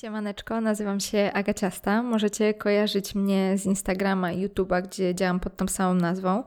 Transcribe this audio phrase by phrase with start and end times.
[0.00, 2.02] Siemaneczko, nazywam się Agaciasta.
[2.02, 6.44] Możecie kojarzyć mnie z Instagrama i YouTube'a, gdzie działam pod tą samą nazwą.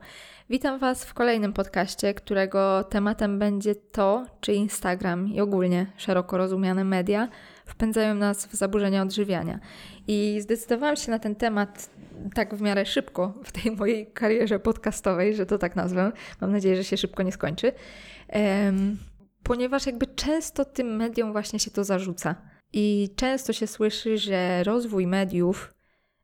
[0.49, 6.83] Witam Was w kolejnym podcaście, którego tematem będzie to, czy Instagram i ogólnie szeroko rozumiane
[6.83, 7.29] media
[7.65, 9.59] wpędzają nas w zaburzenia odżywiania.
[10.07, 11.89] I zdecydowałam się na ten temat
[12.33, 16.11] tak w miarę szybko w tej mojej karierze podcastowej, że to tak nazwę.
[16.41, 17.71] Mam nadzieję, że się szybko nie skończy.
[18.33, 18.97] Um,
[19.43, 25.07] ponieważ jakby często tym mediom właśnie się to zarzuca i często się słyszy, że rozwój
[25.07, 25.73] mediów,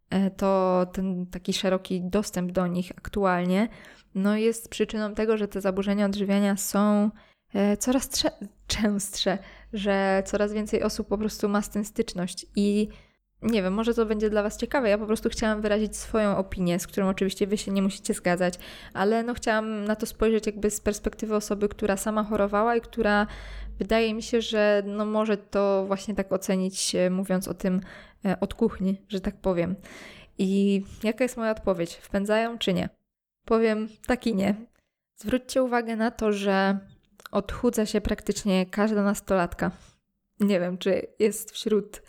[0.10, 3.68] e, to ten taki szeroki dostęp do nich aktualnie,
[4.16, 7.12] no jest przyczyną tego, że te zaburzenia odżywiania są
[7.54, 8.10] e, coraz
[8.68, 9.38] częstsze,
[9.74, 12.88] że coraz więcej osób po prostu ma z tym styczność i
[13.42, 14.90] nie wiem, może to będzie dla Was ciekawe.
[14.90, 18.54] Ja po prostu chciałam wyrazić swoją opinię, z którą oczywiście Wy się nie musicie zgadzać,
[18.94, 23.28] ale no chciałam na to spojrzeć jakby z perspektywy osoby, która sama chorowała i która
[23.80, 27.82] wydaje mi się, że no może to właśnie tak ocenić, e, mówiąc o tym
[28.26, 29.76] e, od kuchni, że tak powiem.
[30.38, 31.96] I jaka jest moja odpowiedź?
[31.96, 32.90] Wpędzają czy nie?
[33.46, 34.56] Powiem tak i nie.
[35.16, 36.80] Zwróćcie uwagę na to, że
[37.32, 39.72] odchudza się praktycznie każda nastolatka.
[40.40, 42.02] Nie wiem, czy jest wśród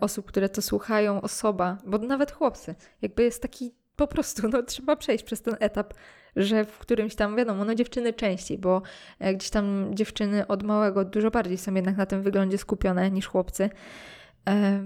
[0.00, 4.96] osób, które to słuchają, osoba, bo nawet chłopcy, jakby jest taki po prostu, no trzeba
[4.96, 5.94] przejść przez ten etap,
[6.36, 8.82] że w którymś tam, wiadomo, no dziewczyny częściej, bo
[9.18, 13.26] e, gdzieś tam dziewczyny od małego dużo bardziej są jednak na tym wyglądzie skupione niż
[13.26, 13.70] chłopcy.
[14.48, 14.82] E,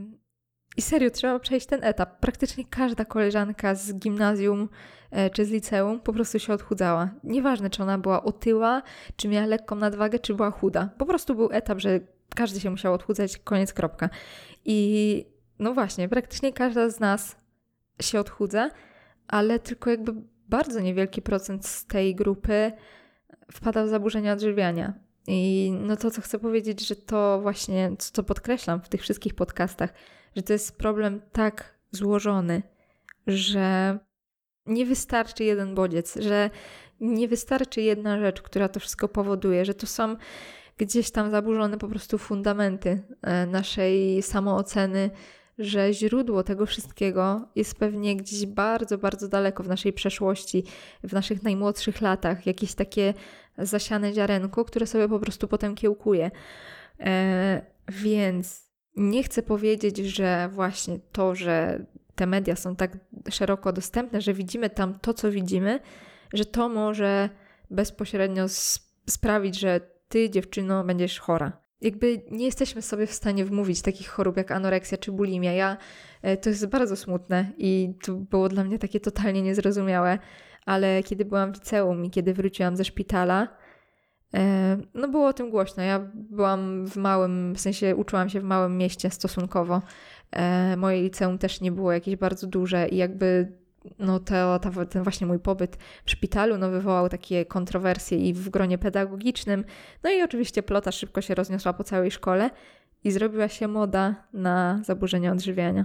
[0.77, 2.21] I serio, trzeba przejść ten etap.
[2.21, 4.69] Praktycznie każda koleżanka z gimnazjum
[5.11, 7.11] e, czy z liceum po prostu się odchudzała.
[7.25, 8.83] Nieważne, czy ona była otyła,
[9.17, 10.89] czy miała lekką nadwagę, czy była chuda.
[10.99, 12.01] Po prostu był etap, że
[12.35, 14.11] każdy się musiał odchudzać, koniec, kropka.
[14.65, 15.27] I
[15.59, 17.37] no właśnie, praktycznie każda z nas
[18.03, 18.71] się odchudza,
[19.29, 20.13] ale tylko jakby
[20.49, 22.73] bardzo niewielki procent z tej grupy
[23.53, 24.95] wpada w zaburzenia odżywiania.
[25.27, 29.93] I no to, co chcę powiedzieć, że to właśnie, co podkreślam w tych wszystkich podcastach,
[30.37, 32.63] że to jest problem tak złożony,
[33.27, 33.99] że
[34.67, 36.51] nie wystarczy jeden bodziec, że
[37.01, 40.17] nie wystarczy jedna rzecz, która to wszystko powoduje, że to są
[40.83, 45.11] gdzieś tam zaburzone po prostu fundamenty e, naszej samooceny,
[45.59, 50.65] że źródło tego wszystkiego jest pewnie gdzieś bardzo, bardzo daleko w naszej przeszłości,
[51.05, 53.15] w naszych najmłodszych latach, jakieś takie
[53.59, 56.31] zasiane ziarenko, które sobie po prostu potem kiełkuje.
[57.01, 62.99] E, więc nie chcę powiedzieć, że właśnie to, że te media są tak
[63.31, 65.81] szeroko dostępne, że widzimy tam to, co widzimy,
[66.35, 67.29] że to może
[67.71, 68.47] bezpośrednio
[69.07, 74.37] sprawić, że ty, dziewczyno, będziesz chora jakby nie jesteśmy sobie w stanie wmówić takich chorób
[74.37, 75.53] jak anoreksja czy bulimia.
[75.53, 75.77] Ja,
[76.23, 80.19] e, to jest bardzo smutne i to było dla mnie takie totalnie niezrozumiałe,
[80.67, 83.49] ale kiedy byłam w liceum i kiedy wróciłam ze szpitala,
[84.35, 85.83] e, no było o tym głośno.
[85.83, 89.83] Ja byłam w małym, w sensie uczyłam się w małym mieście stosunkowo.
[90.31, 93.53] E, moje liceum też nie było jakieś bardzo duże i jakby
[93.99, 98.49] no to, to, ten właśnie mój pobyt w szpitalu no, wywołał takie kontrowersje i w
[98.49, 99.65] gronie pedagogicznym.
[100.03, 102.51] No i oczywiście plota szybko się rozniosła po całej szkole
[103.05, 105.85] i zrobiła się moda na zaburzenia odżywiania.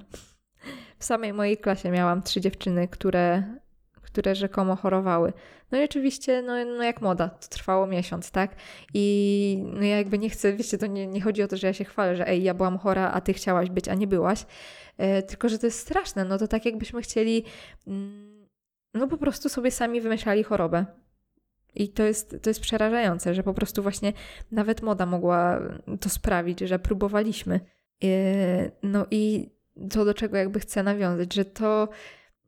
[0.99, 3.43] W samej mojej klasie miałam trzy dziewczyny, które,
[4.07, 5.33] które rzekomo chorowały.
[5.71, 8.55] No i oczywiście, no, no jak moda, to trwało miesiąc, tak?
[8.93, 11.73] I no ja jakby nie chcę, wiecie, to nie, nie chodzi o to, że ja
[11.73, 14.45] się chwalę, że ej, ja byłam chora, a ty chciałaś być, a nie byłaś
[14.97, 16.25] E, tylko że to jest straszne.
[16.25, 17.43] No to tak jakbyśmy chcieli,
[17.87, 18.47] mm,
[18.93, 20.85] no po prostu sobie sami wymyślali chorobę.
[21.75, 24.13] I to jest, to jest przerażające, że po prostu właśnie
[24.51, 25.61] nawet moda mogła
[25.99, 27.59] to sprawić, że próbowaliśmy.
[28.03, 29.49] E, no i
[29.89, 31.89] to, do czego jakby chcę nawiązać, że to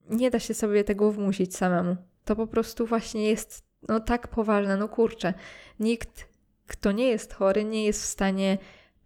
[0.09, 1.96] nie da się sobie tego wmusić samemu.
[2.25, 5.34] To po prostu właśnie jest no tak poważne, no kurczę.
[5.80, 6.30] Nikt,
[6.68, 8.58] kto nie jest chory, nie jest w stanie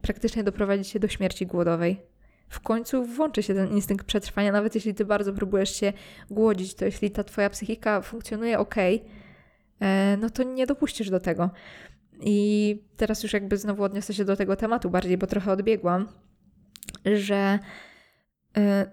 [0.02, 2.14] praktycznie doprowadzić się do śmierci głodowej
[2.53, 5.94] w końcu włączy się ten instynkt przetrwania, nawet jeśli ty bardzo próbujesz się
[6.30, 8.75] głodzić, to jeśli ta twoja psychika funkcjonuje ok,
[9.80, 11.50] e, no to nie dopuścisz do tego.
[12.20, 16.08] I teraz już jakby znowu odniosę się do tego tematu bardziej, bo trochę odbiegłam,
[17.06, 17.59] że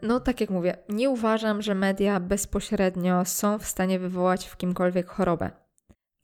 [0.02, 5.08] no tak jak mówię, nie uważam, że media bezpośrednio są w stanie wywołać w kimkolwiek
[5.08, 5.50] chorobę,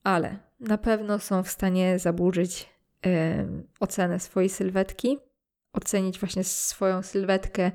[0.02, 2.68] ale na pewno są w stanie zaburzyć
[3.04, 3.12] yy,
[3.80, 5.18] ocenę swojej sylwetki,
[5.72, 7.72] ocenić właśnie swoją sylwetkę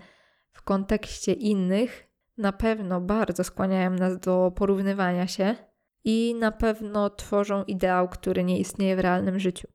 [0.52, 5.56] w kontekście innych, na pewno bardzo skłaniają nas do porównywania się
[6.04, 9.68] i na pewno tworzą ideał, który nie istnieje w realnym życiu.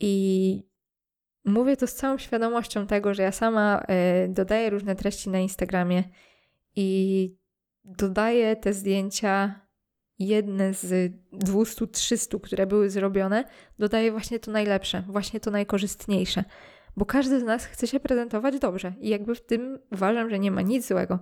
[0.00, 0.73] I
[1.44, 3.82] mówię to z całą świadomością tego, że ja sama
[4.24, 6.04] y, dodaję różne treści na Instagramie
[6.76, 7.30] i
[7.84, 9.60] dodaję te zdjęcia,
[10.18, 13.44] jedne z 200-300, które były zrobione,
[13.78, 16.44] dodaję właśnie to najlepsze, właśnie to najkorzystniejsze
[16.96, 20.50] bo każdy z nas chce się prezentować dobrze i jakby w tym uważam, że nie
[20.50, 21.18] ma nic złego.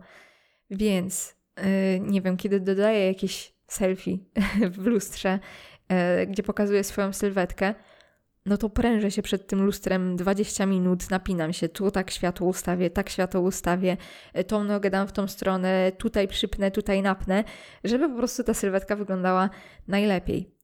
[0.71, 1.65] Więc yy,
[2.01, 4.19] nie wiem, kiedy dodaję jakieś selfie
[4.79, 5.39] w lustrze,
[6.19, 7.75] yy, gdzie pokazuję swoją sylwetkę,
[8.47, 12.91] no to prężę się przed tym lustrem 20 minut, napinam się, tu tak światło ustawię,
[12.91, 13.97] tak światło ustawię,
[14.39, 17.45] y, tą nogę dam w tą stronę, tutaj przypnę, tutaj napnę,
[17.85, 19.51] żeby po prostu ta sylwetka wyglądała
[19.89, 20.55] najlepiej.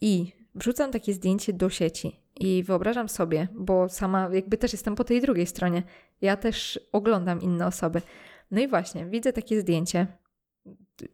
[0.00, 5.04] I wrzucam takie zdjęcie do sieci i wyobrażam sobie, bo sama jakby też jestem po
[5.04, 5.82] tej drugiej stronie,
[6.20, 8.02] ja też oglądam inne osoby.
[8.50, 10.06] No i właśnie, widzę takie zdjęcie,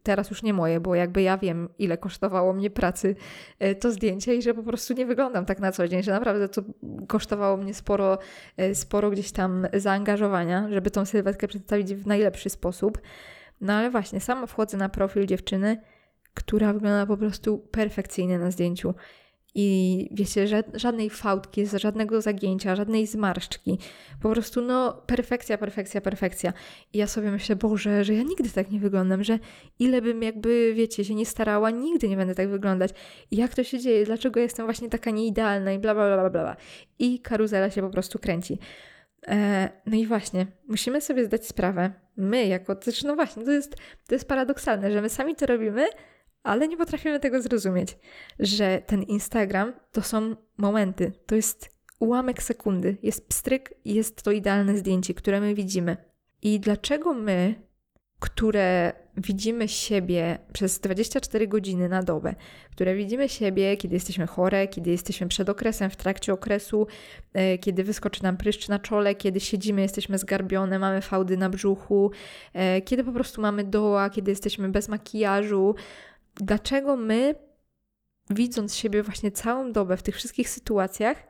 [0.02, 3.17] teraz już nie moje, bo jakby ja wiem, ile kosztowało mnie pracy
[3.58, 6.49] e, to zdjęcie i że po prostu nie wyglądam tak na co dzień, że naprawdę
[6.49, 6.62] to
[7.08, 8.19] kosztowało mnie sporo,
[8.56, 12.99] e, sporo gdzieś tam zaangażowania, żeby tą sylwetkę przedstawić w najlepszy sposób.
[13.61, 15.81] No ale właśnie, sama wchodzę na profil dziewczyny,
[16.35, 18.94] która wygląda po prostu perfekcyjnie na zdjęciu.
[19.55, 23.79] I wiecie, żadnej fałdki, żadnego zagięcia, żadnej zmarszczki.
[24.23, 26.52] Po prostu, no, perfekcja, perfekcja, perfekcja.
[26.93, 29.38] I ja sobie myślę, Boże, że ja nigdy tak nie wyglądam, że
[29.79, 32.91] ile bym jakby, wiecie, się nie starała, nigdy nie będę tak wyglądać.
[33.31, 34.05] I jak to się dzieje?
[34.05, 36.56] Dlaczego jestem właśnie taka nieidealna i bla, bla, bla, bla, bla.
[36.99, 38.58] I karuzela się po prostu kręci.
[39.29, 43.76] E, no i właśnie, musimy sobie zdać sprawę, my jako, też no właśnie, to jest,
[44.08, 45.87] to jest paradoksalne, że my sami to robimy,
[46.42, 47.98] ale nie potrafimy tego zrozumieć,
[48.38, 54.31] że ten Instagram to są momenty, to jest ułamek sekundy, jest pstryk i jest to
[54.32, 55.96] idealne zdjęcie, które my widzimy.
[56.42, 57.54] I dlaczego my,
[58.20, 62.34] które widzimy siebie przez 24 godziny na dobę,
[62.70, 66.87] które widzimy siebie, kiedy jesteśmy chore, kiedy jesteśmy przed okresem, w trakcie okresu,
[67.32, 72.10] e, kiedy wyskoczy nam pryszcz na czole, kiedy siedzimy, jesteśmy zgarbione, mamy fałdy na brzuchu,
[72.52, 75.75] e, kiedy po prostu mamy doła, kiedy jesteśmy bez makijażu,
[76.35, 77.35] dlaczego my,
[78.31, 81.29] widząc siebie właśnie całą dobę w tych wszystkich sytuacjach,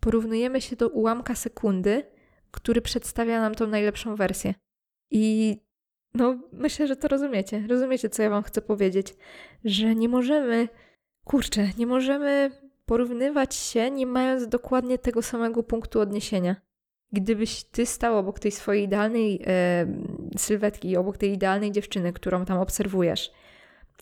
[0.00, 2.04] porównujemy się do ułamka sekundy,
[2.50, 4.54] który przedstawia nam tą najlepszą wersję.
[5.10, 5.56] I
[6.14, 7.66] no, myślę, że to rozumiecie.
[7.68, 9.14] Rozumiecie, co ja Wam chcę powiedzieć,
[9.64, 10.68] że nie możemy,
[11.24, 12.50] kurczę, nie możemy
[12.86, 16.56] porównywać się, nie mając dokładnie tego samego punktu odniesienia.
[17.12, 19.86] Gdybyś ty stał obok tej swojej idealnej e,
[20.36, 23.32] sylwetki, obok tej idealnej dziewczyny, którą tam obserwujesz,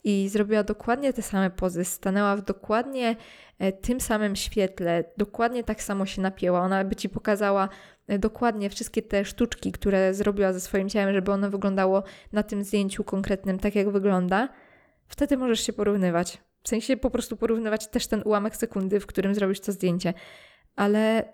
[0.04, 3.16] i zrobiła dokładnie te same pozy, stanęła w dokładnie
[3.58, 6.60] e, tym samym świetle, dokładnie tak samo się napięła.
[6.60, 7.69] Ona by ci pokazała
[8.06, 12.02] e, dokładnie wszystkie te sztuczki, które zrobiła ze swoim ciałem, żeby ono wyglądało
[12.32, 14.49] na tym zdjęciu konkretnym tak, jak wygląda.
[15.08, 16.38] Wtedy możesz się porównywać.
[16.62, 20.14] W sensie po prostu porównywać też ten ułamek sekundy, w którym zrobisz to zdjęcie.
[20.76, 21.32] Ale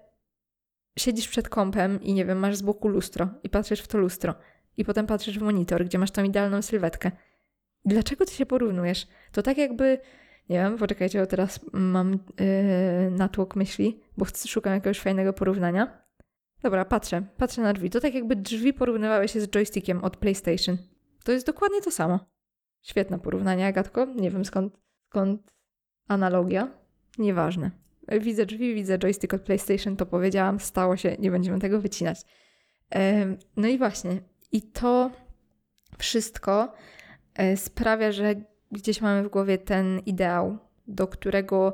[0.98, 4.34] siedzisz przed kąpem i nie wiem, masz z boku lustro i patrzysz w to lustro.
[4.76, 7.10] I potem patrzysz w monitor, gdzie masz tą idealną sylwetkę.
[7.88, 9.06] Dlaczego ty się porównujesz?
[9.32, 9.99] To tak jakby,
[10.49, 16.02] nie wiem, poczekajcie, bo teraz mam yy, natłok myśli, bo szukam jakiegoś fajnego porównania.
[16.62, 17.90] Dobra, patrzę, patrzę na drzwi.
[17.90, 20.76] To tak jakby drzwi porównywały się z joystickiem od PlayStation.
[21.25, 22.20] To jest dokładnie to samo.
[22.82, 24.05] Świetne porównanie, Agatko.
[24.05, 25.55] Nie wiem skąd, skąd
[26.08, 26.70] analogia.
[27.19, 27.70] Nieważne.
[28.20, 32.20] Widzę drzwi, widzę joystick od PlayStation, to powiedziałam, stało się, nie będziemy tego wycinać.
[33.56, 34.20] No i właśnie,
[34.52, 35.11] i to
[35.99, 36.73] wszystko
[37.56, 38.35] sprawia, że
[38.73, 41.73] gdzieś mamy w głowie ten ideał, do którego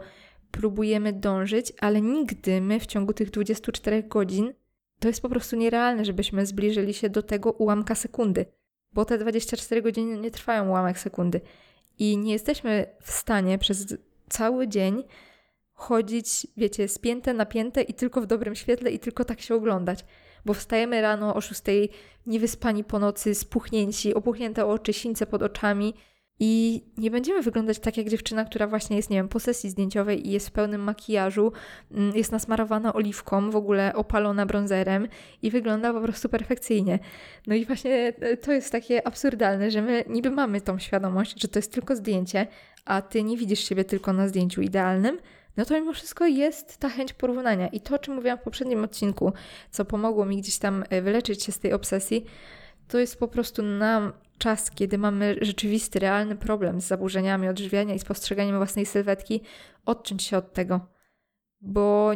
[0.51, 4.53] próbujemy dążyć, ale nigdy my w ciągu tych 24 godzin
[4.99, 8.47] to jest po prostu nierealne, żebyśmy zbliżyli się do tego ułamka sekundy,
[8.93, 11.41] bo te 24 godziny nie trwają ułamek sekundy.
[11.99, 13.97] I nie jesteśmy w stanie przez
[14.29, 15.05] cały dzień
[15.73, 20.05] chodzić, wiecie, spięte, napięte i tylko w dobrym świetle i tylko tak się oglądać
[20.45, 21.63] bo wstajemy rano o 6,
[22.27, 25.95] niewyspani po nocy, spuchnięci, opuchnięte oczy, sińce pod oczami
[26.41, 30.29] i nie będziemy wyglądać tak jak dziewczyna, która właśnie jest, nie wiem, po sesji zdjęciowej
[30.29, 31.53] i jest w pełnym makijażu,
[31.91, 35.09] mm, jest nasmarowana oliwką, w ogóle opalona bronzerem
[35.43, 36.99] i wygląda po prostu perfekcyjnie.
[37.47, 41.49] No i właśnie e, to jest takie absurdalne, że my niby mamy tą świadomość, że
[41.49, 42.47] to jest tylko zdjęcie,
[42.85, 45.19] a ty nie widzisz siebie tylko na zdjęciu idealnym,
[45.57, 47.69] no to mimo wszystko jest ta chęć porównania.
[47.69, 49.33] I to, o czym mówiłam w poprzednim odcinku,
[49.71, 52.25] co pomogło mi gdzieś tam e, wyleczyć się z tej obsesji,
[52.89, 57.99] to jest po prostu nam czas, kiedy mamy rzeczywisty, realny problem z zaburzeniami odżywiania i
[57.99, 59.41] z postrzeganiem własnej sylwetki,
[59.87, 60.81] odciąć się od tego.
[61.61, 62.13] Bo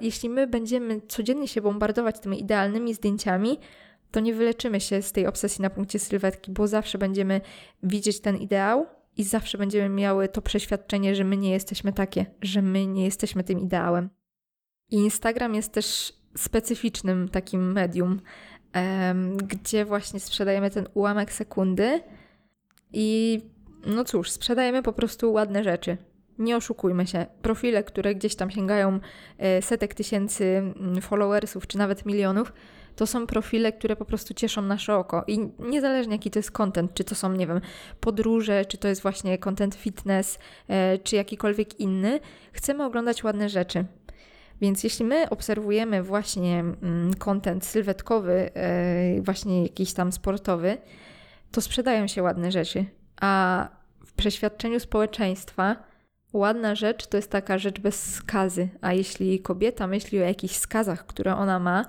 [0.00, 3.58] jeśli my będziemy codziennie się bombardować tymi idealnymi zdjęciami,
[4.10, 7.40] to nie wyleczymy się z tej obsesji na punkcie sylwetki, bo zawsze będziemy
[7.82, 8.86] widzieć ten ideał,
[9.18, 13.44] i zawsze będziemy miały to przeświadczenie, że my nie jesteśmy takie, że my nie jesteśmy
[13.44, 14.10] tym ideałem.
[14.90, 18.20] Instagram jest też specyficznym takim medium,
[18.74, 22.00] um, gdzie właśnie sprzedajemy ten ułamek sekundy
[22.92, 23.40] i
[23.86, 25.96] no cóż, sprzedajemy po prostu ładne rzeczy.
[26.38, 29.00] nie oszukujmy się, profile, które gdzieś tam sięgają
[29.38, 32.52] e, setek tysięcy mm, followersów, czy nawet milionów,
[32.96, 35.24] to są profile, które po prostu cieszą nasze oko.
[35.26, 37.60] I niezależnie jaki to jest content, czy to są, nie wiem,
[38.00, 42.20] podróże, czy to jest właśnie content fitness, e, czy jakikolwiek inny,
[42.52, 43.84] chcemy oglądać ładne rzeczy.
[44.60, 50.78] Więc jeśli my obserwujemy właśnie mm, content sylwetkowy, e, właśnie jakiś tam sportowy,
[51.50, 52.84] to sprzedają się ładne rzeczy.
[53.20, 53.68] A
[54.06, 55.76] w przeświadczeniu społeczeństwa
[56.32, 58.68] ładna rzecz to jest taka rzecz bez skazy.
[58.80, 61.84] A jeśli kobieta myśli o jakichś skazach, które ona ma,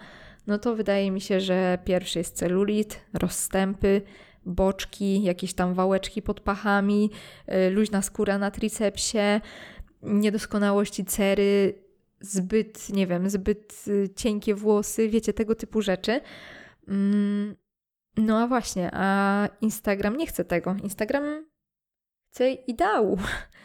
[0.49, 4.01] no to wydaje mi się, że pierwszy jest celulit, rozstępy,
[4.45, 7.11] boczki, jakieś tam wałeczki pod pachami,
[7.67, 9.41] y, luźna skóra na tricepsie,
[10.01, 11.73] niedoskonałości cery,
[12.21, 16.21] zbyt, nie wiem, zbyt y, cienkie włosy, wiecie, tego typu rzeczy.
[16.87, 17.55] Mm,
[18.17, 20.75] no a właśnie, a Instagram nie chce tego.
[20.83, 21.45] Instagram
[22.31, 23.17] chce ideału.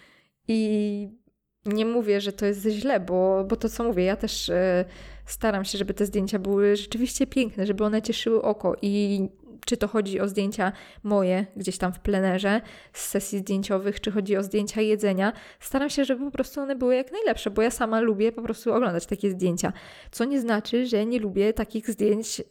[0.48, 1.23] I
[1.66, 4.84] nie mówię, że to jest źle, bo, bo to co mówię, ja też e,
[5.26, 9.26] staram się, żeby te zdjęcia były rzeczywiście piękne, żeby one cieszyły oko i
[9.66, 12.60] czy to chodzi o zdjęcia moje gdzieś tam w plenerze
[12.92, 16.96] z sesji zdjęciowych, czy chodzi o zdjęcia jedzenia, staram się, żeby po prostu one były
[16.96, 19.72] jak najlepsze, bo ja sama lubię po prostu oglądać takie zdjęcia.
[20.10, 22.46] Co nie znaczy, że nie lubię takich zdjęć yy,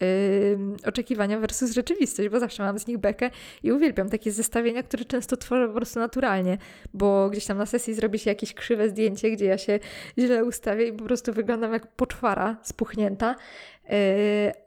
[0.85, 3.29] oczekiwania versus rzeczywistość, bo zawsze mam z nich bekę
[3.63, 6.57] i uwielbiam takie zestawienia, które często tworzę po prostu naturalnie,
[6.93, 9.79] bo gdzieś tam na sesji zrobi się jakieś krzywe zdjęcie, gdzie ja się
[10.19, 13.35] źle ustawię i po prostu wyglądam jak poczwara spuchnięta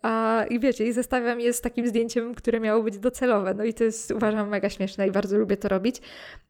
[0.02, 3.54] a i wiecie, i zestawiam je z takim zdjęciem, które miało być docelowe.
[3.54, 6.00] No i to jest uważam mega śmieszne i bardzo lubię to robić.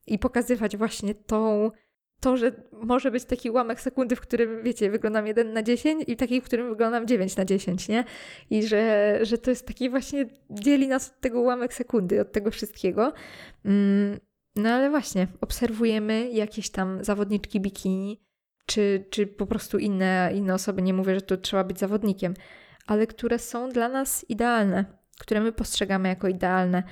[0.06, 1.70] I pokazywać właśnie tą,
[2.20, 6.16] to, że może być taki ułamek sekundy, w którym, wiecie, wyglądam 1 na 10 i
[6.16, 8.04] taki, w którym wyglądam 9 na 10, nie?
[8.50, 12.50] I że, że to jest taki właśnie, dzieli nas od tego ułamek sekundy, od tego
[12.50, 13.12] wszystkiego.
[13.64, 14.18] Mm,
[14.56, 18.25] no ale właśnie, obserwujemy jakieś tam zawodniczki bikini,
[18.66, 22.34] czy, czy po prostu inne, inne osoby, nie mówię, że tu trzeba być zawodnikiem,
[22.86, 24.84] ale które są dla nas idealne,
[25.18, 26.82] które my postrzegamy jako idealne.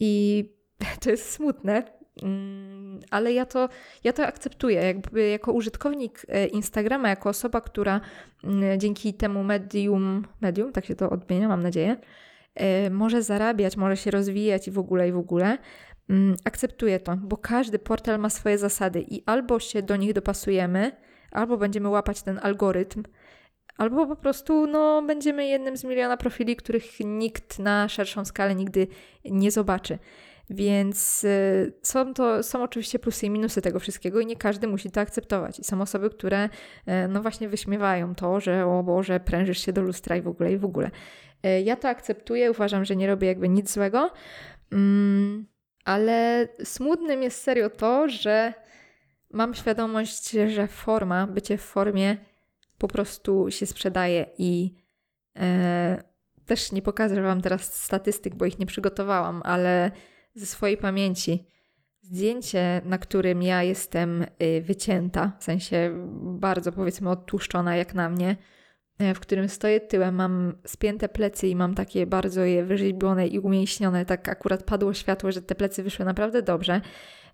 [0.00, 0.44] I
[1.02, 1.82] to jest smutne,
[2.22, 3.68] mm, ale ja to,
[4.04, 4.82] ja to akceptuję.
[4.82, 8.00] Jakby jako użytkownik e, Instagrama, jako osoba, która
[8.44, 11.96] mm, dzięki temu medium, medium, tak się to odmienia, mam nadzieję,
[12.54, 15.58] e, może zarabiać, może się rozwijać i w ogóle, i w ogóle,
[16.44, 20.92] akceptuję to, bo każdy portal ma swoje zasady i albo się do nich dopasujemy,
[21.30, 23.02] albo będziemy łapać ten algorytm,
[23.76, 28.86] albo po prostu no, będziemy jednym z miliona profili, których nikt na szerszą skalę nigdy
[29.24, 29.98] nie zobaczy.
[30.50, 34.90] Więc y, są to są oczywiście plusy i minusy tego wszystkiego i nie każdy musi
[34.90, 35.58] to akceptować.
[35.58, 36.48] I są osoby, które y,
[37.08, 40.56] no właśnie wyśmiewają to, że o Boże, prężysz się do lustra i w ogóle i
[40.56, 40.90] w ogóle.
[41.46, 44.10] Y, ja to akceptuję, uważam, że nie robię jakby nic złego.
[44.72, 45.46] Mm,
[45.88, 48.54] ale smutnym jest serio to, że
[49.30, 52.16] mam świadomość, że forma, bycie w formie
[52.78, 54.74] po prostu się sprzedaje i
[55.36, 56.02] e,
[56.46, 59.90] też nie pokażę Wam teraz statystyk, bo ich nie przygotowałam, ale
[60.34, 61.46] ze swojej pamięci
[62.02, 65.90] zdjęcie, na którym ja jestem y, wycięta, w sensie
[66.20, 68.36] bardzo powiedzmy odtłuszczona jak na mnie,
[69.14, 74.06] w którym stoję tyłem, mam spięte plecy i mam takie bardzo je wyrzeźbione i umięśnione.
[74.06, 76.80] Tak akurat padło światło, że te plecy wyszły naprawdę dobrze.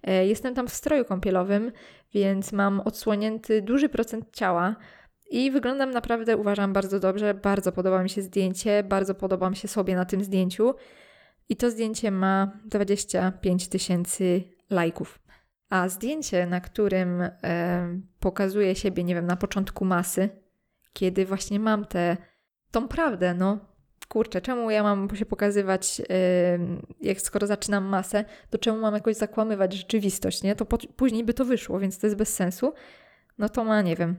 [0.02, 1.72] E, jestem tam w stroju kąpielowym,
[2.14, 4.76] więc mam odsłonięty duży procent ciała.
[5.30, 7.34] I wyglądam naprawdę, uważam, bardzo dobrze.
[7.34, 10.74] Bardzo podoba mi się zdjęcie, bardzo podoba mi się sobie na tym zdjęciu.
[11.48, 15.18] I to zdjęcie ma 25 tysięcy lajków.
[15.70, 20.43] A zdjęcie, na którym e, pokazuje siebie, nie wiem, na początku masy,
[20.94, 22.16] kiedy właśnie mam tę
[22.70, 23.58] tą prawdę, no
[24.08, 26.02] kurczę, czemu ja mam się pokazywać,
[27.00, 30.56] jak skoro zaczynam masę, to czemu mam jakoś zakłamywać rzeczywistość, nie?
[30.56, 32.72] To po, później by to wyszło, więc to jest bez sensu.
[33.38, 34.16] No to ma, nie wiem,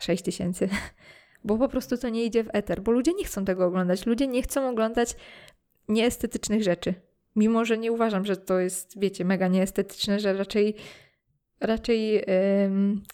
[0.00, 0.68] 6 tysięcy.
[1.44, 4.06] Bo po prostu to nie idzie w eter, bo ludzie nie chcą tego oglądać.
[4.06, 5.16] Ludzie nie chcą oglądać
[5.88, 6.94] nieestetycznych rzeczy.
[7.36, 10.74] Mimo, że nie uważam, że to jest, wiecie, mega nieestetyczne, że raczej
[11.60, 12.24] raczej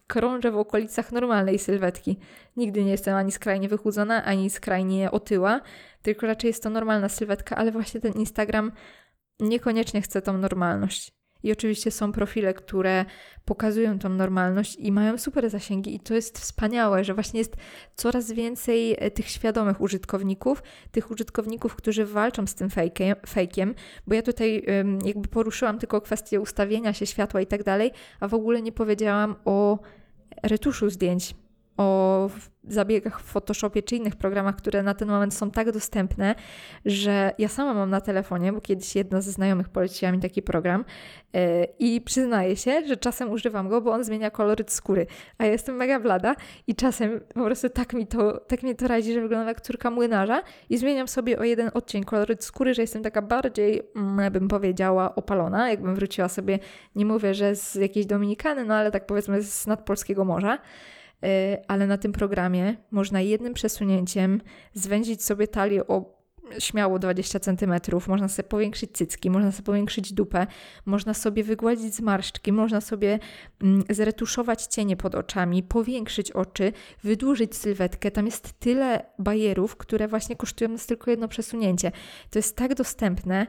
[0.06, 2.18] krążę w okolicach normalnej sylwetki.
[2.56, 5.60] Nigdy nie jestem ani skrajnie wychudzona, ani skrajnie otyła,
[6.02, 8.72] tylko raczej jest to normalna sylwetka, ale właśnie ten Instagram
[9.40, 11.19] niekoniecznie chce tą normalność.
[11.42, 13.04] I oczywiście są profile, które
[13.44, 17.56] pokazują tą normalność i mają super zasięgi, i to jest wspaniałe, że właśnie jest
[17.94, 23.74] coraz więcej e, tych świadomych użytkowników, tych użytkowników, którzy walczą z tym fejkiem, fejkiem
[24.06, 24.64] bo ja tutaj
[25.04, 29.36] jakby poruszyłam tylko kwestię ustawienia się światła i tak dalej, a w ogóle nie powiedziałam
[29.44, 29.78] o
[30.42, 31.34] retuszu zdjęć,
[31.76, 32.30] o
[32.72, 36.34] zabiegach w Photoshopie czy innych programach, które na ten moment są tak dostępne,
[36.84, 40.84] że ja sama mam na telefonie, bo kiedyś jedna ze znajomych poleciła mi taki program
[41.32, 41.40] yy,
[41.78, 45.06] i przyznaję się, że czasem używam go, bo on zmienia koloryt skóry,
[45.38, 46.34] a ja jestem mega blada
[46.66, 49.90] i czasem po prostu tak mi to, tak mi to radzi, że wyglądam jak córka
[49.90, 54.48] młynarza i zmieniam sobie o jeden odcień koloryt skóry, że jestem taka bardziej, mm, bym
[54.48, 56.58] powiedziała, opalona, jakbym wróciła sobie,
[56.96, 60.58] nie mówię, że z jakiejś Dominikany, no ale tak powiedzmy z nadpolskiego morza.
[61.24, 64.40] Y, ale na tym programie można jednym przesunięciem
[64.74, 66.20] zwędzić sobie talię o
[66.58, 67.74] śmiało 20 cm,
[68.08, 70.46] można sobie powiększyć cycki, można sobie powiększyć dupę,
[70.86, 73.18] można sobie wygładzić zmarszczki, można sobie
[73.62, 76.72] mm, zretuszować cienie pod oczami, powiększyć oczy,
[77.04, 78.10] wydłużyć sylwetkę.
[78.10, 81.92] Tam jest tyle bajerów, które właśnie kosztują nas tylko jedno przesunięcie.
[82.30, 83.46] To jest tak dostępne.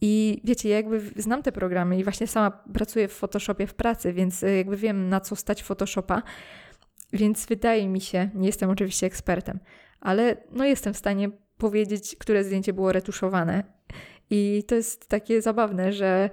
[0.00, 4.12] I wiecie, ja jakby znam te programy i właśnie sama pracuję w Photoshopie w pracy,
[4.12, 6.22] więc y, jakby wiem na co stać Photoshopa.
[7.12, 9.58] Więc wydaje mi się, nie jestem oczywiście ekspertem,
[10.00, 13.64] ale no jestem w stanie powiedzieć, które zdjęcie było retuszowane.
[14.30, 16.30] I to jest takie zabawne, że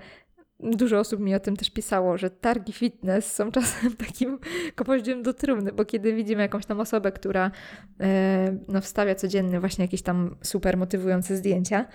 [0.59, 4.39] dużo osób mi o tym też pisało, że targi fitness są czasem takim
[4.75, 7.51] kopoździem do trumny, bo kiedy widzimy jakąś tam osobę, która
[7.99, 11.85] e, no, wstawia codziennie właśnie jakieś tam super motywujące zdjęcia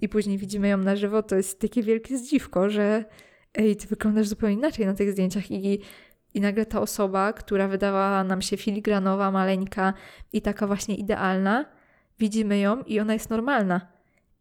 [0.00, 3.04] i później widzimy ją na żywo, to jest takie wielkie zdziwko, że
[3.54, 5.80] ej, ty wyglądasz zupełnie inaczej na tych zdjęciach i
[6.34, 9.94] i nagle ta osoba, która wydawała nam się filigranowa, maleńka
[10.32, 11.64] i taka właśnie idealna,
[12.18, 13.80] widzimy ją i ona jest normalna.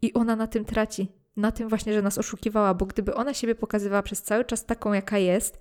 [0.02, 1.12] I ona na tym traci.
[1.38, 4.94] Na tym właśnie, że nas oszukiwała, bo gdyby ona siebie pokazywała przez cały czas taką,
[4.94, 5.60] jaka jest,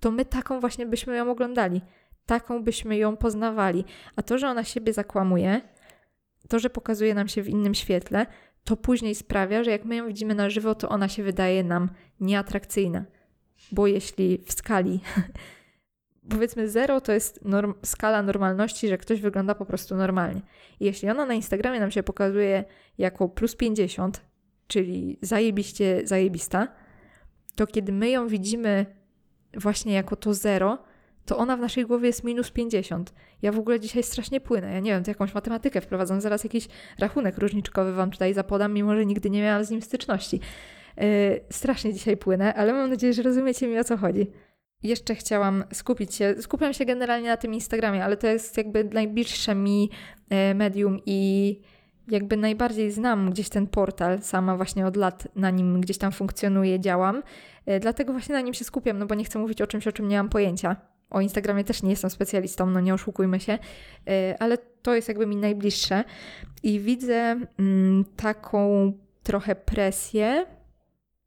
[0.00, 1.80] to my taką właśnie byśmy ją oglądali.
[2.26, 3.84] Taką byśmy ją poznawali.
[4.16, 5.60] A to, że ona siebie zakłamuje,
[6.48, 8.26] to, że pokazuje nam się w innym świetle,
[8.64, 11.90] to później sprawia, że jak my ją widzimy na żywo, to ona się wydaje nam
[12.20, 13.04] nieatrakcyjna.
[13.72, 15.00] Bo jeśli w skali
[16.30, 20.40] powiedzmy 0 to jest norm, skala normalności, że ktoś wygląda po prostu normalnie.
[20.80, 22.64] I jeśli ona na Instagramie nam się pokazuje
[22.98, 24.20] jako plus 50,
[24.66, 26.68] czyli zajebiście zajebista,
[27.54, 28.86] to kiedy my ją widzimy
[29.54, 30.78] właśnie jako to 0,
[31.26, 33.14] to ona w naszej głowie jest minus 50.
[33.42, 34.72] Ja w ogóle dzisiaj strasznie płynę.
[34.72, 36.20] Ja nie wiem, to jakąś matematykę wprowadzam.
[36.20, 36.68] Zaraz jakiś
[36.98, 40.40] rachunek różniczkowy Wam tutaj zapodam, mimo że nigdy nie miałam z nim styczności.
[40.96, 41.04] Yy,
[41.50, 44.30] strasznie dzisiaj płynę, ale mam nadzieję, że rozumiecie mi o co chodzi
[44.86, 49.54] jeszcze chciałam skupić się, skupiam się generalnie na tym Instagramie, ale to jest jakby najbliższe
[49.54, 49.90] mi
[50.30, 51.60] e, medium i
[52.08, 56.80] jakby najbardziej znam gdzieś ten portal, sama właśnie od lat na nim gdzieś tam funkcjonuję,
[56.80, 57.22] działam,
[57.66, 59.92] e, dlatego właśnie na nim się skupiam, no bo nie chcę mówić o czymś, o
[59.92, 60.76] czym nie mam pojęcia.
[61.10, 63.58] O Instagramie też nie jestem specjalistą, no nie oszukujmy się,
[64.08, 66.04] e, ale to jest jakby mi najbliższe.
[66.62, 70.46] I widzę mm, taką trochę presję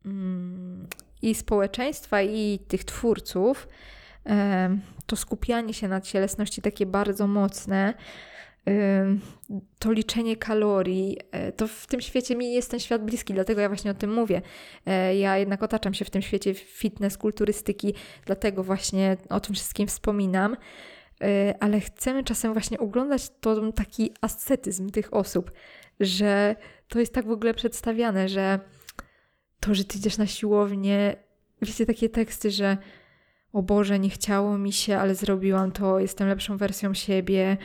[0.06, 0.88] mm,
[1.22, 3.68] i społeczeństwa, i tych twórców,
[5.06, 7.94] to skupianie się na cielesności takie bardzo mocne,
[9.80, 13.68] to liczenie kalorii, e, to w tym świecie mi jest ten świat bliski, dlatego ja
[13.68, 14.42] właśnie o tym mówię.
[14.86, 17.94] E, ja jednak otaczam się w tym świecie fitness, kulturystyki,
[18.26, 20.58] dlatego właśnie o tym wszystkim wspominam.
[21.22, 25.52] E, ale chcemy czasem właśnie oglądać to taki ascetyzm tych osób,
[26.00, 26.56] że
[26.88, 28.60] to jest tak w ogóle przedstawiane, że
[29.60, 31.16] to, że ty idziesz na siłownię,
[31.62, 32.78] wiecie takie teksty, że
[33.54, 37.58] o Boże, nie chciało mi się, ale zrobiłam to, jestem lepszą wersją siebie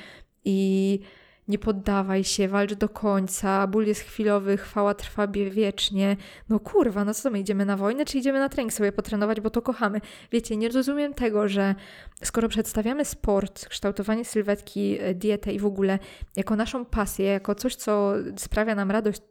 [0.44, 1.00] i
[1.48, 6.16] nie poddawaj się, walcz do końca, ból jest chwilowy, chwała trwa wiecznie.
[6.48, 9.50] No kurwa, no co my idziemy na wojnę, czy idziemy na trening sobie potrenować, bo
[9.50, 10.00] to kochamy.
[10.32, 11.74] Wiecie, nie rozumiem tego, że
[12.22, 15.98] skoro przedstawiamy sport, kształtowanie sylwetki, e, dietę i w ogóle
[16.36, 19.22] jako naszą pasję, jako coś, co sprawia nam radość,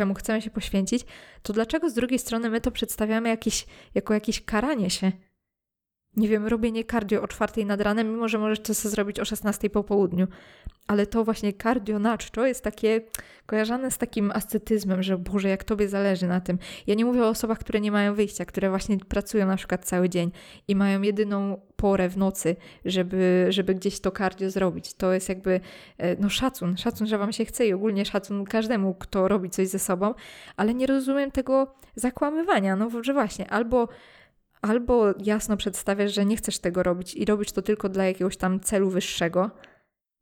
[0.00, 1.04] czemu chcemy się poświęcić,
[1.42, 5.12] to dlaczego z drugiej strony my to przedstawiamy jakieś, jako jakieś karanie się?
[6.16, 9.24] Nie wiem, robienie cardio o czwartej nad ranem, mimo że możesz to sobie zrobić o
[9.24, 10.26] 16 po południu.
[10.86, 13.00] Ale to właśnie cardio na czczo jest takie
[13.46, 16.58] kojarzone z takim ascetyzmem, że Boże, jak Tobie zależy na tym.
[16.86, 20.08] Ja nie mówię o osobach, które nie mają wyjścia, które właśnie pracują na przykład cały
[20.08, 20.30] dzień
[20.68, 24.94] i mają jedyną porę w nocy, żeby, żeby gdzieś to cardio zrobić.
[24.94, 25.60] To jest jakby
[25.98, 29.68] e, no szacun, szacun, że Wam się chce i ogólnie szacun każdemu, kto robi coś
[29.68, 30.14] ze sobą,
[30.56, 33.88] ale nie rozumiem tego zakłamywania, no że właśnie albo
[34.62, 38.60] albo jasno przedstawiasz, że nie chcesz tego robić i robisz to tylko dla jakiegoś tam
[38.60, 39.50] celu wyższego,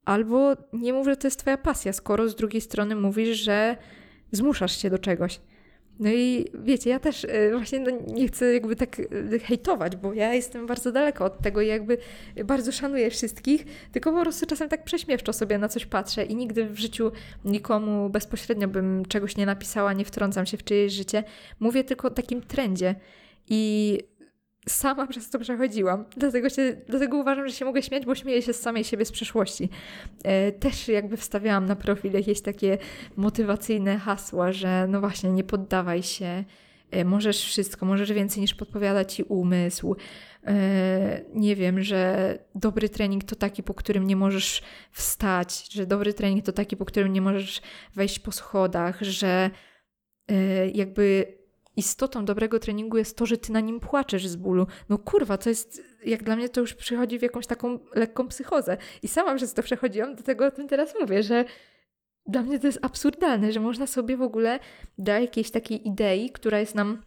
[0.05, 3.77] albo nie mów, że to jest twoja pasja, skoro z drugiej strony mówisz, że
[4.33, 5.41] zmuszasz się do czegoś.
[5.99, 10.13] No i wiecie, ja też e, właśnie no nie chcę jakby tak e, hejtować, bo
[10.13, 11.99] ja jestem bardzo daleko od tego i jakby
[12.45, 16.65] bardzo szanuję wszystkich, tylko po prostu czasem tak prześmiewczo sobie na coś patrzę i nigdy
[16.65, 17.13] w życiu
[17.45, 21.25] nikomu bezpośrednio bym czegoś nie napisała, nie wtrącam się w czyjeś życie.
[21.61, 22.95] Mówię tylko o takim trendzie.
[23.49, 23.99] I
[24.69, 26.05] sama przez to przechodziłam.
[26.17, 29.13] Dlatego, się, dlatego uważam, że się mogę śmiać, bo śmieję się z samej siebie z
[29.13, 29.69] przeszłości.
[30.25, 32.79] E, też jakby wstawiałam na profil jakieś takie
[33.17, 36.45] motywacyjne hasła, że no właśnie, nie poddawaj się,
[36.91, 39.97] e, możesz wszystko, możesz więcej niż podpowiada ci umysł.
[40.47, 46.15] E, nie wiem, że dobry trening to taki, po którym nie możesz wstać, że dobry
[46.15, 47.63] trening to taki, po którym nie możesz
[47.95, 49.51] wejść po schodach, że
[50.75, 51.38] jakby
[51.79, 54.67] istotą dobrego treningu jest to, że ty na nim płaczesz z bólu.
[54.89, 58.77] No kurwa, to jest, jak dla mnie to już przychodzi w jakąś taką lekką psychozę.
[59.03, 61.45] I sama przez to przechodziłam, dlatego o tym teraz mówię, że
[62.27, 64.59] dla mnie to jest absurdalne, że można sobie w ogóle
[64.99, 67.03] dla jakiejś takiej idei, która jest nam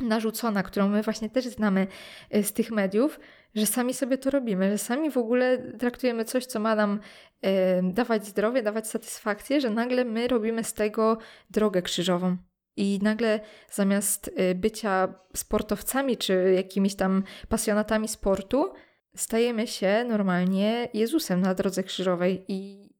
[0.00, 1.86] narzucona, którą my właśnie też znamy
[2.30, 3.20] e, z tych mediów,
[3.54, 7.00] że sami sobie to robimy, że sami w ogóle traktujemy coś, co ma nam
[7.42, 11.18] e, dawać zdrowie, dawać satysfakcję, że nagle my robimy z tego
[11.50, 12.36] drogę krzyżową.
[12.80, 13.40] I nagle
[13.70, 18.72] zamiast y, bycia sportowcami czy jakimiś tam pasjonatami sportu,
[19.16, 22.90] stajemy się normalnie Jezusem na drodze krzyżowej i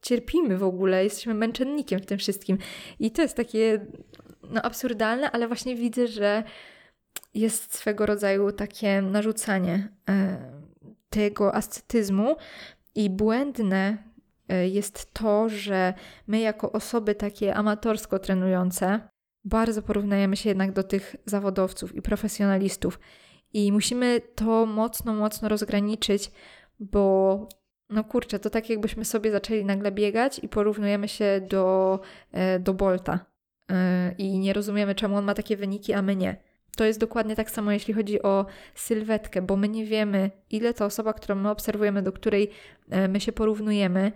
[0.00, 2.58] cierpimy w ogóle, jesteśmy męczennikiem w tym wszystkim.
[2.98, 3.86] I to jest takie
[4.42, 6.42] no, absurdalne, ale właśnie widzę, że
[7.34, 10.38] jest swego rodzaju takie narzucanie e,
[11.10, 12.36] tego ascetyzmu
[12.94, 14.11] i błędne
[14.70, 15.94] jest to, że
[16.26, 19.00] my jako osoby takie amatorsko trenujące
[19.44, 23.00] bardzo porównujemy się jednak do tych zawodowców i profesjonalistów.
[23.52, 26.30] I musimy to mocno, mocno rozgraniczyć,
[26.80, 27.48] bo
[27.90, 32.00] no kurczę, to tak jakbyśmy sobie zaczęli nagle biegać i porównujemy się do,
[32.32, 33.26] e, do Bolta.
[33.70, 36.36] E, I nie rozumiemy, czemu on ma takie wyniki, a my nie.
[36.76, 40.84] To jest dokładnie tak samo, jeśli chodzi o sylwetkę, bo my nie wiemy, ile ta
[40.84, 42.50] osoba, którą my obserwujemy, do której
[43.08, 44.12] my się porównujemy,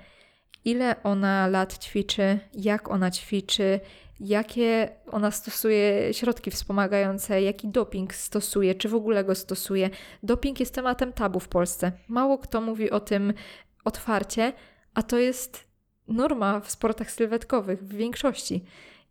[0.67, 3.81] ile ona lat ćwiczy, jak ona ćwiczy,
[4.21, 9.91] jakie ona stosuje środki wspomagające, jaki doping stosuje, czy w ogóle go stosuje.
[10.23, 11.93] Doping jest tematem tabu w Polsce.
[12.09, 13.33] Mało kto mówi o tym
[13.85, 14.53] otwarcie,
[14.95, 15.65] a to jest
[16.09, 18.65] norma w sportach sylwetkowych w większości.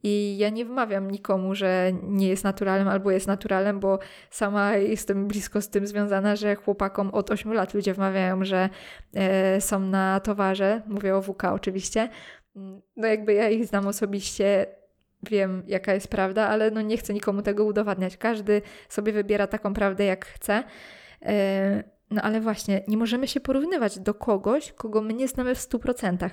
[0.08, 5.28] I ja nie wmawiam nikomu, że nie jest naturalnym albo jest naturalnym, bo sama jestem
[5.28, 8.70] blisko z tym związana, że chłopakom od 8 lat ludzie wmawiają, że
[9.14, 10.82] e, są na towarze.
[10.88, 12.10] Mówię o WK oczywiście.
[12.96, 14.66] No jakby ja ich znam osobiście,
[15.30, 18.18] wiem jaka jest prawda, ale no nie chcę nikomu tego udowadniać.
[18.18, 20.64] Każdy sobie wybiera taką prawdę jak chce.
[21.22, 25.60] E, no ale właśnie, nie możemy się porównywać do kogoś, kogo my nie znamy w
[25.60, 26.30] 100%.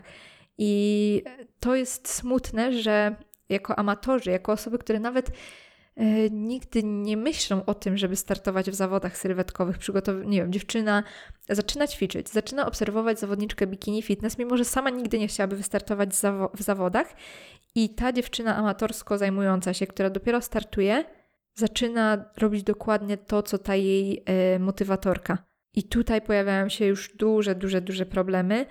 [0.59, 1.23] I
[1.61, 3.17] to jest smutne, że
[3.49, 5.31] jako amatorzy, jako osoby, które nawet
[5.97, 11.03] e, nigdy nie myślą o tym, żeby startować w zawodach sylwetkowych, przygotow- nie wiem, dziewczyna
[11.49, 16.51] zaczyna ćwiczyć, zaczyna obserwować zawodniczkę bikini fitness, mimo że sama nigdy nie chciałaby wystartować zawo-
[16.57, 17.15] w zawodach
[17.75, 21.05] i ta dziewczyna amatorsko zajmująca się, która dopiero startuje,
[21.55, 25.39] zaczyna robić dokładnie to, co ta jej e, motywatorka.
[25.75, 28.67] I tutaj pojawiają się już duże, duże, duże problemy,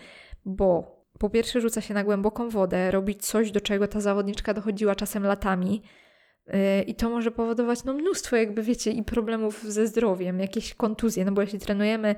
[0.45, 4.95] bo po pierwsze rzuca się na głęboką wodę, robić coś, do czego ta zawodniczka dochodziła
[4.95, 5.81] czasem latami.
[6.47, 11.25] Y, I to może powodować no, mnóstwo, jakby wiecie, i problemów ze zdrowiem, jakieś kontuzje.
[11.25, 12.15] No bo jeśli trenujemy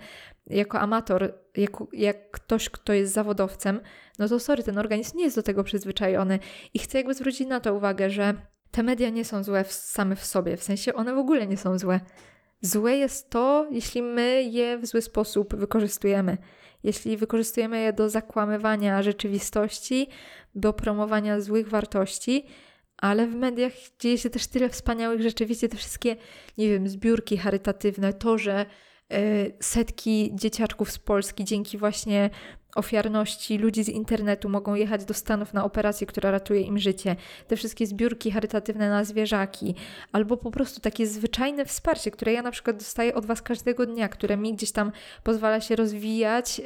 [0.48, 3.80] jako amator, jako, jak ktoś, kto jest zawodowcem,
[4.20, 6.40] no to sorry, ten organizm nie jest do tego przyzwyczajony.
[6.74, 8.34] I chcę jakby zwrócić na to uwagę, że
[8.72, 11.58] te media nie są złe w, same w sobie, w sensie one w ogóle nie
[11.58, 12.00] są złe.
[12.66, 16.38] Złe jest to, jeśli my je w zły sposób wykorzystujemy
[16.84, 20.08] jeśli wykorzystujemy je do zakłamywania rzeczywistości,
[20.56, 22.46] do promowania złych wartości,
[22.98, 25.46] ale w mediach dzieje się też tyle wspaniałych rzeczy.
[25.46, 26.16] Wiecie, te wszystkie,
[26.58, 28.66] nie wiem, zbiórki charytatywne, to, że
[29.14, 32.30] E, setki dzieciaczków z Polski dzięki właśnie
[32.76, 37.16] ofiarności ludzi z internetu mogą jechać do Stanów na operację, która ratuje im życie.
[37.48, 39.76] Te wszystkie zbiórki charytatywne na zwierzaki,
[40.12, 44.10] albo po prostu takie zwyczajne wsparcie, które ja na przykład dostaję od Was każdego dnia,
[44.10, 44.92] które mi gdzieś tam
[45.24, 46.60] pozwala się rozwijać.
[46.60, 46.66] Yy,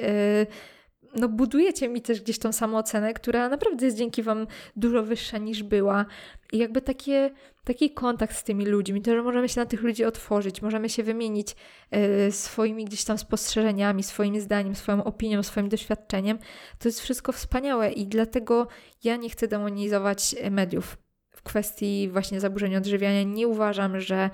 [1.18, 5.64] no budujecie mi też gdzieś tą samoocenę, która naprawdę jest dzięki Wam dużo wyższa niż
[5.64, 6.06] była.
[6.54, 7.30] I jakby takie,
[7.64, 11.04] taki kontakt z tymi ludźmi, to, że możemy się na tych ludzi otworzyć, możemy się
[11.04, 11.56] wymienić
[11.92, 16.38] e, swoimi gdzieś tam spostrzeżeniami, swoim zdaniem, swoją opinią, swoim doświadczeniem,
[16.80, 18.68] to jest wszystko wspaniałe i dlatego
[19.04, 20.98] ja nie chcę demonizować mediów
[21.32, 23.24] w kwestii właśnie zaburzeń odżywiania.
[23.24, 24.30] Nie uważam, że,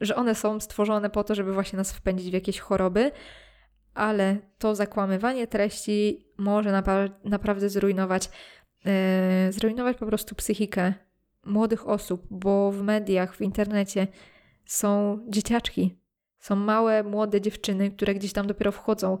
[0.00, 3.10] że one są stworzone po to, żeby właśnie nas wpędzić w jakieś choroby,
[3.96, 6.82] ale to zakłamywanie treści może
[7.24, 8.30] naprawdę zrujnować,
[8.84, 10.94] yy, zrujnować po prostu psychikę
[11.46, 14.06] młodych osób, bo w mediach, w internecie
[14.66, 15.98] są dzieciaczki,
[16.38, 19.18] są małe, młode dziewczyny, które gdzieś tam dopiero wchodzą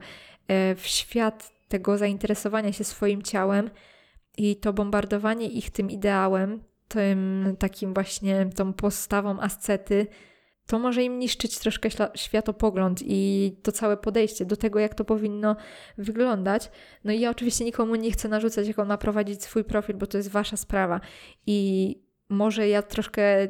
[0.48, 3.70] yy, w świat tego zainteresowania się swoim ciałem
[4.36, 10.06] i to bombardowanie ich tym ideałem, tym takim właśnie tą postawą ascety,
[10.66, 15.56] to może im niszczyć troszkę światopogląd i to całe podejście do tego, jak to powinno
[15.98, 16.70] wyglądać.
[17.04, 20.06] No i ja oczywiście nikomu nie chcę narzucać, jak on ma prowadzić swój profil, bo
[20.06, 21.00] to jest wasza sprawa.
[21.46, 23.48] I może ja troszkę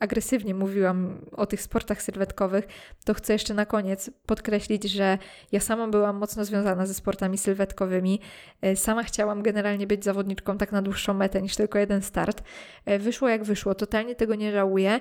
[0.00, 2.66] agresywnie mówiłam o tych sportach sylwetkowych,
[3.04, 5.18] to chcę jeszcze na koniec podkreślić, że
[5.52, 8.20] ja sama byłam mocno związana ze sportami sylwetkowymi.
[8.62, 12.42] E, sama chciałam generalnie być zawodniczką tak na dłuższą metę niż tylko jeden start.
[12.84, 15.00] E, wyszło jak wyszło, totalnie tego nie żałuję,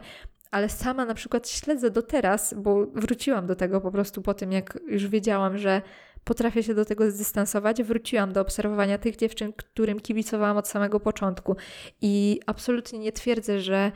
[0.52, 4.52] ale sama na przykład śledzę do teraz, bo wróciłam do tego po prostu po tym,
[4.52, 5.82] jak już wiedziałam, że
[6.24, 7.84] potrafię się do tego zdystansować.
[7.84, 11.56] Wróciłam do obserwowania tych dziewczyn, którym kibicowałam od samego początku
[12.02, 13.92] i absolutnie nie twierdzę, że,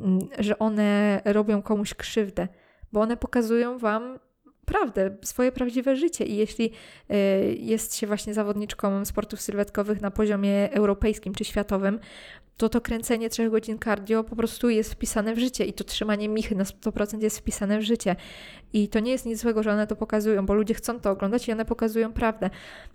[0.00, 2.48] mm, że one robią komuś krzywdę,
[2.92, 4.18] bo one pokazują Wam
[4.64, 6.24] prawdę, swoje prawdziwe życie.
[6.24, 6.70] I jeśli
[7.10, 7.14] y,
[7.58, 11.98] jest się właśnie zawodniczką sportów sylwetkowych na poziomie europejskim czy światowym,
[12.56, 16.28] to to kręcenie 3 godzin cardio po prostu jest wpisane w życie i to trzymanie
[16.28, 18.16] michy na 100% jest wpisane w życie.
[18.72, 21.48] I to nie jest nic złego, że one to pokazują, bo ludzie chcą to oglądać
[21.48, 22.50] i one pokazują prawdę.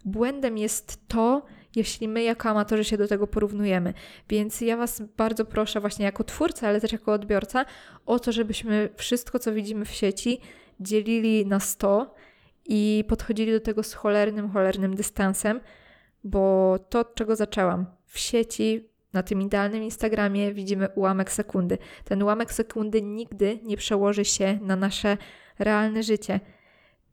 [0.05, 3.93] Błędem jest to, jeśli my jako amatorzy się do tego porównujemy.
[4.29, 7.65] Więc ja Was bardzo proszę, właśnie jako twórca, ale też jako odbiorca,
[8.05, 10.41] o to, żebyśmy wszystko, co widzimy w sieci,
[10.79, 12.15] dzielili na 100
[12.65, 15.59] i podchodzili do tego z cholernym, cholernym dystansem,
[16.23, 21.77] bo to, od czego zaczęłam, w sieci, na tym idealnym Instagramie widzimy ułamek sekundy.
[22.03, 25.17] Ten ułamek sekundy nigdy nie przełoży się na nasze
[25.59, 26.39] realne życie,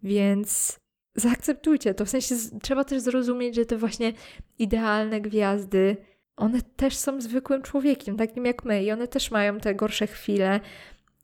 [0.02, 0.80] więc
[1.14, 2.04] zaakceptujcie to.
[2.04, 4.12] W sensie trzeba też zrozumieć, że te właśnie
[4.58, 5.96] idealne gwiazdy,
[6.36, 10.60] one też są zwykłym człowiekiem, takim jak my, i one też mają te gorsze chwile.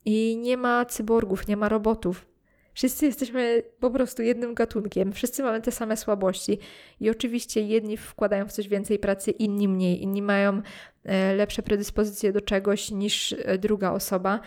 [0.05, 2.27] I nie ma cyborgów, nie ma robotów.
[2.75, 6.59] Wszyscy jesteśmy po prostu jednym gatunkiem, wszyscy mamy te same słabości
[7.01, 10.63] i oczywiście jedni wkładają w coś więcej pracy, inni mniej, inni mają
[11.05, 14.41] e, lepsze predyspozycje do czegoś niż e, druga osoba.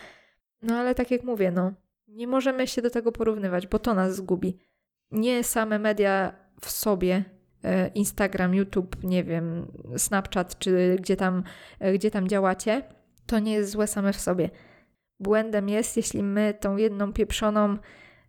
[0.62, 1.72] No ale tak jak mówię, no,
[2.08, 4.58] nie możemy się do tego porównywać, bo to nas zgubi.
[5.10, 7.24] Nie same media w sobie,
[7.64, 11.42] e, Instagram, YouTube, nie wiem, Snapchat, czy gdzie tam,
[11.94, 12.82] gdzie tam działacie,
[13.26, 14.50] to nie jest złe same w sobie.
[15.20, 17.76] Błędem jest, jeśli my tą jedną pieprzoną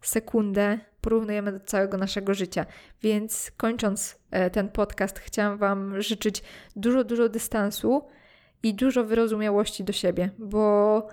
[0.01, 2.65] sekundę porównujemy do całego naszego życia.
[3.01, 6.43] Więc kończąc e, ten podcast, chciałam Wam życzyć
[6.75, 8.07] dużo, dużo dystansu
[8.63, 11.07] i dużo wyrozumiałości do siebie, bo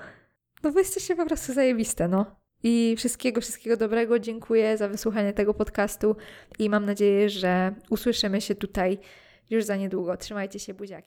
[0.62, 2.44] no wy jesteście po prostu zajebiste, no.
[2.62, 4.18] I wszystkiego, wszystkiego dobrego.
[4.18, 6.16] Dziękuję za wysłuchanie tego podcastu
[6.58, 8.98] i mam nadzieję, że usłyszymy się tutaj
[9.50, 10.16] już za niedługo.
[10.16, 11.02] Trzymajcie się, buziaki.